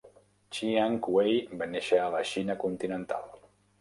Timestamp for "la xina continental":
2.17-3.29